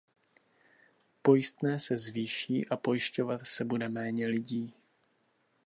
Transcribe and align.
Pojistné 1.21 1.79
se 1.79 1.97
zvýší 1.97 2.69
a 2.69 2.77
pojišťovat 2.77 3.41
se 3.47 3.65
bude 3.65 3.89
méně 3.89 4.27
lidí. 4.27 4.73